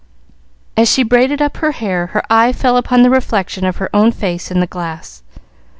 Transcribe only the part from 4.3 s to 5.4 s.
in the glass.